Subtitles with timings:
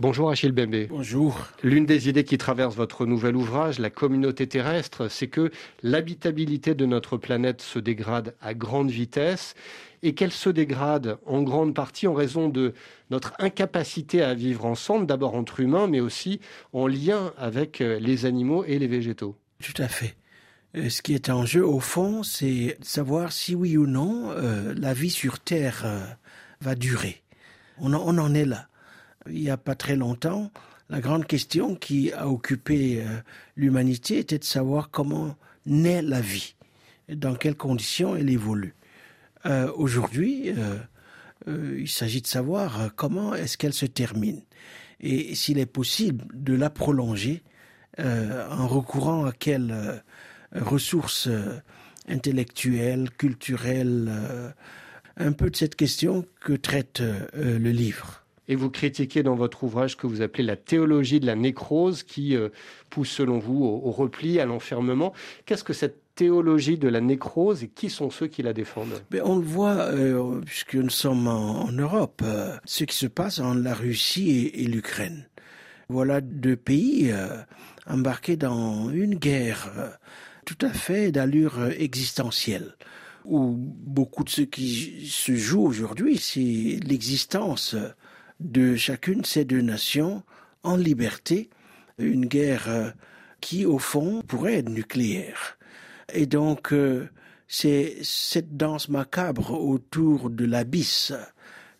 [0.00, 0.86] Bonjour Achille Bembe.
[0.88, 1.46] Bonjour.
[1.62, 5.50] L'une des idées qui traverse votre nouvel ouvrage, La communauté terrestre, c'est que
[5.82, 9.54] l'habitabilité de notre planète se dégrade à grande vitesse
[10.02, 12.72] et qu'elle se dégrade en grande partie en raison de
[13.10, 16.40] notre incapacité à vivre ensemble, d'abord entre humains, mais aussi
[16.72, 19.36] en lien avec euh, les animaux et les végétaux.
[19.62, 20.16] Tout à fait.
[20.76, 24.72] Euh, ce qui est en jeu, au fond, c'est savoir si oui ou non euh,
[24.74, 26.16] la vie sur Terre
[26.62, 27.20] va durer.
[27.76, 28.69] On en, on en est là
[29.28, 30.50] il n'y a pas très longtemps,
[30.90, 33.20] la grande question qui a occupé euh,
[33.54, 36.56] l'humanité était de savoir comment naît la vie,
[37.08, 38.74] dans quelles conditions elle évolue.
[39.46, 40.52] Euh, aujourd'hui,
[41.46, 44.42] euh, il s'agit de savoir comment est-ce qu'elle se termine
[44.98, 47.42] et s'il est possible de la prolonger
[47.98, 50.02] en recourant à quelles
[50.52, 51.28] ressources
[52.06, 54.10] intellectuelles, culturelles,
[55.16, 57.02] un peu de cette question que traite
[57.32, 61.36] le livre et vous critiquez dans votre ouvrage que vous appelez la théologie de la
[61.36, 62.48] nécrose qui euh,
[62.90, 65.12] pousse selon vous au, repli, à l'enfermement.
[65.46, 69.00] Qu'est-ce que cette théologie de la nécrose et qui sont ceux qui la défendent?
[69.12, 73.38] Mais On le voit, euh, puisque nous sommes en, Europe, euh, ce qui se passe
[73.38, 75.28] en la Russie et, l'Ukraine.
[75.88, 77.12] Voilà deux pays
[77.86, 79.72] embarqués dans une guerre
[80.44, 82.76] tout à fait d'allure existentielle
[83.24, 87.74] où beaucoup de ce qui se joue aujourd'hui, c'est l'existence
[88.40, 90.22] de chacune de ces deux nations
[90.62, 91.50] en liberté,
[91.98, 92.90] une guerre euh,
[93.40, 95.58] qui, au fond, pourrait être nucléaire.
[96.12, 97.08] Et donc, euh,
[97.46, 101.12] c'est cette danse macabre autour de l'abysse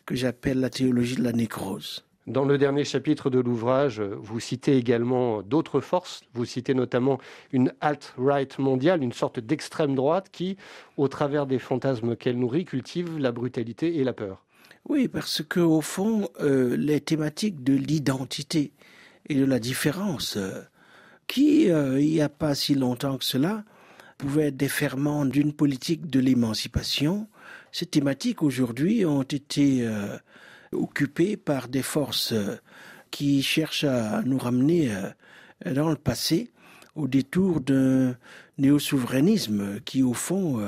[0.06, 2.04] que j'appelle la théologie de la nécrose.
[2.26, 6.22] Dans le dernier chapitre de l'ouvrage, vous citez également d'autres forces.
[6.34, 7.18] Vous citez notamment
[7.52, 10.56] une alt-right mondiale, une sorte d'extrême droite qui,
[10.96, 14.44] au travers des fantasmes qu'elle nourrit, cultive la brutalité et la peur.
[14.88, 18.72] Oui, parce que au fond, euh, les thématiques de l'identité
[19.28, 20.62] et de la différence, euh,
[21.26, 23.64] qui, euh, il n'y a pas si longtemps que cela,
[24.18, 27.28] pouvaient être des ferments d'une politique de l'émancipation,
[27.72, 29.88] ces thématiques aujourd'hui ont été
[30.72, 32.34] occupées par des forces
[33.10, 34.90] qui cherchent à nous ramener
[35.64, 36.50] dans le passé
[36.96, 38.16] au détour d'un
[38.58, 40.60] néo-souverainisme qui, au fond,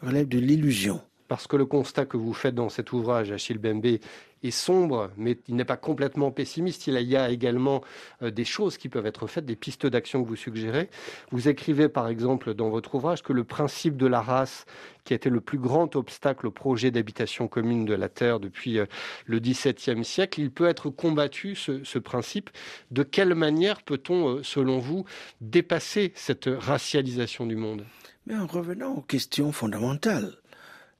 [0.00, 3.98] relève de l'illusion parce que le constat que vous faites dans cet ouvrage, Achille Bembe,
[4.42, 6.86] est sombre, mais il n'est pas complètement pessimiste.
[6.86, 7.82] Il y a également
[8.22, 10.88] euh, des choses qui peuvent être faites, des pistes d'action que vous suggérez.
[11.30, 14.66] Vous écrivez par exemple dans votre ouvrage que le principe de la race,
[15.04, 18.78] qui a été le plus grand obstacle au projet d'habitation commune de la Terre depuis
[18.78, 18.86] euh,
[19.24, 22.50] le XVIIe siècle, il peut être combattu, ce, principe.
[22.90, 25.04] De quelle manière peut-on, euh, selon vous,
[25.40, 27.84] dépasser cette racialisation du monde?
[28.26, 30.36] Mais en revenant aux questions fondamentales,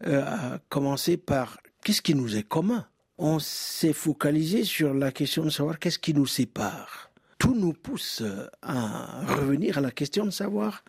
[0.04, 2.86] euh, à commencer par qu'est-ce qui nous est commun?
[3.18, 7.10] On s'est focalisé sur la question de savoir qu'est-ce qui nous sépare.
[7.38, 8.22] Tout nous pousse
[8.62, 10.84] à revenir à la question de savoir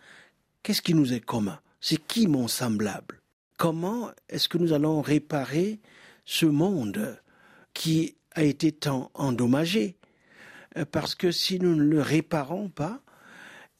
[0.62, 1.58] qu'est-ce qui nous est commun?
[1.80, 3.20] C'est qui mon semblable?
[3.56, 5.80] Comment est-ce que nous allons réparer
[6.24, 7.18] ce monde
[7.74, 9.96] qui a été tant endommagé?
[10.76, 13.00] Euh, Parce que si nous ne le réparons pas,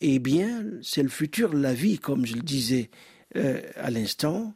[0.01, 2.91] eh bien, c'est le futur, la vie, comme je le disais
[3.37, 4.55] euh, à l'instant,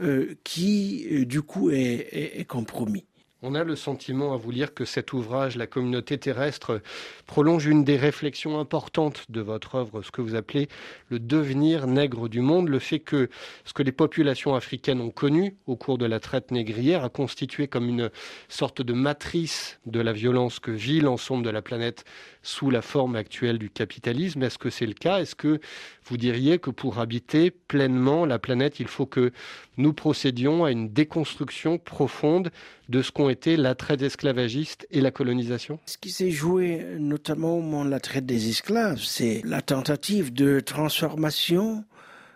[0.00, 3.07] euh, qui euh, du coup est, compromis.
[3.40, 6.82] On a le sentiment à vous lire que cet ouvrage, La communauté terrestre,
[7.24, 10.66] prolonge une des réflexions importantes de votre œuvre, ce que vous appelez
[11.08, 13.30] le devenir nègre du monde, le fait que
[13.64, 17.68] ce que les populations africaines ont connu au cours de la traite négrière a constitué
[17.68, 18.10] comme une
[18.48, 22.04] sorte de matrice de la violence que vit l'ensemble de la planète
[22.42, 24.42] sous la forme actuelle du capitalisme.
[24.42, 25.20] Est-ce que c'est le cas?
[25.20, 25.60] Est-ce que
[26.04, 29.30] vous diriez que pour habiter pleinement la planète, il faut que
[29.76, 32.50] nous procédions à une déconstruction profonde
[32.88, 35.78] de ce qu'ont été la traite esclavagiste et la colonisation.
[35.86, 40.32] Ce qui s'est joué notamment au moment de la traite des esclaves, c'est la tentative
[40.32, 41.84] de transformation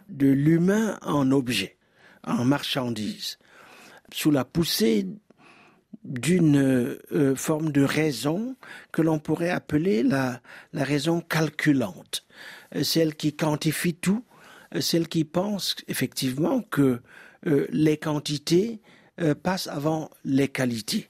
[0.09, 1.77] de l'humain en objet,
[2.25, 3.39] en marchandise,
[4.13, 5.07] sous la poussée
[6.05, 8.57] d'une euh, forme de raison
[8.91, 10.41] que l'on pourrait appeler la,
[10.73, 12.27] raison calculante,
[12.75, 14.25] euh, celle qui quantifie tout,
[14.75, 17.01] euh, celle qui pense effectivement que
[17.45, 18.81] les quantités
[19.43, 21.09] passent avant les qualités.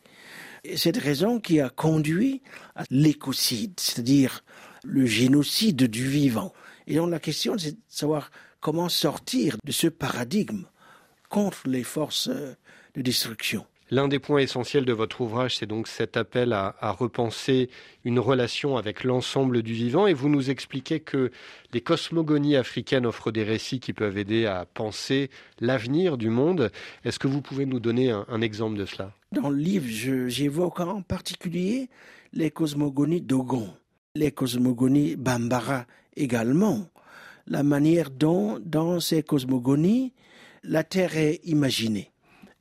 [0.65, 2.43] Et cette raison qui a conduit
[2.77, 4.45] à l'écocide, c'est-à-dire
[4.85, 6.53] le génocide du vivant.
[6.87, 10.65] Et donc la question, c'est de savoir comment sortir de ce paradigme
[11.29, 13.67] contre les forces de destruction.
[13.91, 17.69] L'un des points essentiels de votre ouvrage, c'est donc cet appel à, repenser
[18.05, 20.07] une relation avec l'ensemble du vivant.
[20.07, 21.31] Et vous nous expliquez que
[21.73, 25.31] les cosmogonies africaines offrent des récits qui peuvent aider à penser
[25.61, 26.71] l'avenir du monde.
[27.05, 29.13] Est-ce que vous pouvez nous donner un, exemple de cela?
[29.33, 29.87] Dans le livre,
[30.29, 31.91] j'évoque en particulier
[32.33, 33.75] les cosmogonies Dogon,
[34.15, 35.87] les cosmogonies Bambara
[36.17, 36.89] également.
[37.47, 40.13] La manière dont, dans ces cosmogonies,
[40.63, 42.12] la Terre est imaginée.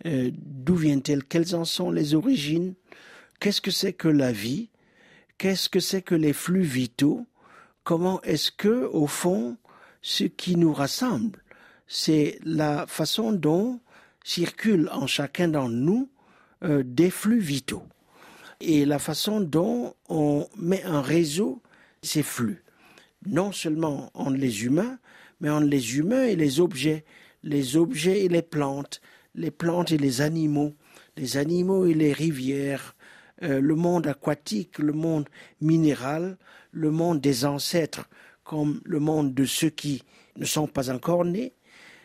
[0.05, 2.73] Euh, d'où vient-elle Quelles en sont les origines?
[3.39, 4.69] Qu'est-ce que c'est que la vie?
[5.37, 7.25] Qu'est-ce que c'est que les flux vitaux?
[7.83, 9.57] Comment est-ce que, au fond,
[10.01, 11.43] ce qui nous rassemble,
[11.87, 13.79] c'est la façon dont
[14.23, 16.09] circulent en chacun d'entre nous
[16.63, 17.83] euh, des flux vitaux
[18.59, 21.61] et la façon dont on met en réseau
[22.01, 22.63] ces flux,
[23.25, 24.99] non seulement entre les humains,
[25.39, 27.03] mais entre les humains et les objets,
[27.43, 29.01] les objets et les plantes,
[29.35, 30.73] les plantes et les animaux,
[31.17, 32.95] les animaux et les rivières,
[33.43, 35.27] euh, le monde aquatique, le monde
[35.61, 36.37] minéral,
[36.71, 38.09] le monde des ancêtres,
[38.43, 40.03] comme le monde de ceux qui
[40.37, 41.53] ne sont pas encore nés.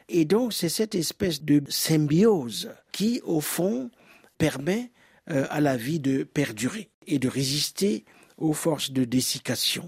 [0.08, 3.90] Et donc c'est cette espèce de symbiose qui, au fond,
[4.38, 4.92] permet
[5.30, 8.04] euh, à la vie de perdurer et de résister
[8.38, 9.86] aux forces de dessiccation.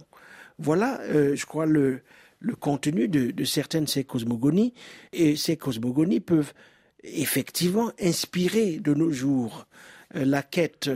[0.58, 2.00] Voilà, euh, je crois, le,
[2.40, 4.74] le contenu de, de, certaines de ces cosmogonies.
[5.12, 6.52] Et ces cosmogonies peuvent
[7.04, 9.66] effectivement inspirer de nos jours
[10.14, 10.90] euh, la quête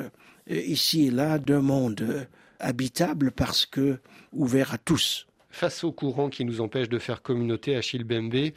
[0.49, 2.27] ici et là d'un monde
[2.59, 3.99] habitable parce que
[4.33, 5.27] ouvert à tous.
[5.55, 8.53] Face au courant qui nous empêche de faire communauté, Achille Bembe,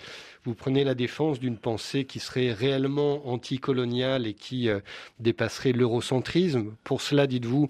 [0.45, 4.79] vous prenez la défense d'une pensée qui serait réellement anticoloniale et qui euh,
[5.19, 6.73] dépasserait l'eurocentrisme.
[6.85, 7.67] Pour cela, dites-vous,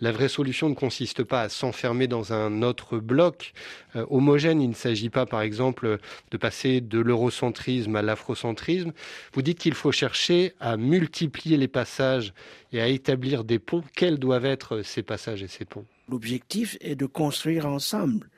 [0.00, 3.52] la vraie solution ne consiste pas à s'enfermer dans un autre bloc
[3.96, 4.62] euh, homogène.
[4.62, 5.98] Il ne s'agit pas, par exemple,
[6.30, 8.92] de passer de l'eurocentrisme à l'afrocentrisme.
[9.32, 12.32] Vous dites qu'il faut chercher à multiplier les passages
[12.72, 13.82] et à établir des ponts.
[13.96, 15.84] Quels doivent être ces passages et ces ponts?
[16.08, 18.30] L'objectif est de construire ensemble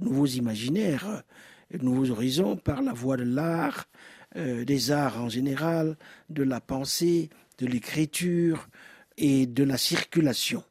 [0.00, 1.06] nouveaux imaginaires,
[1.74, 3.86] euh, nouveaux horizons par la voie de l'art,
[4.36, 5.96] euh, des arts en général,
[6.30, 8.68] de la pensée, de l'écriture
[9.16, 10.62] et de la circulation.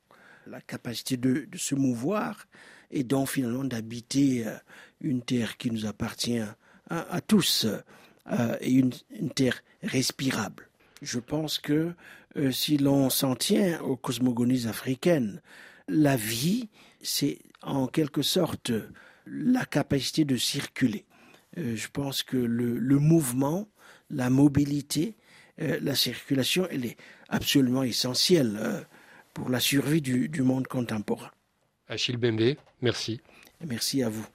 [0.48, 2.45] La capacité de, se mouvoir
[2.92, 4.56] et donc finalement d'habiter euh,
[5.01, 6.42] une terre qui nous appartient
[6.89, 7.66] à, tous
[8.62, 8.92] et une,
[9.33, 10.69] terre respirable.
[11.01, 11.94] Je pense que
[12.51, 15.42] si l'on s'en tient aux cosmogonies africaines,
[15.88, 16.69] la vie,
[17.01, 18.72] c'est en quelque sorte
[19.25, 21.06] la capacité de circuler.
[21.57, 23.68] Euh, je pense que le, mouvement,
[24.10, 25.16] la mobilité,
[25.62, 26.98] euh, la circulation, elle est
[27.30, 28.81] absolument essentielle euh,
[29.33, 31.31] pour la survie du, du monde contemporain.
[31.88, 33.22] Achille Bembe, merci.
[33.66, 34.27] Merci à vous.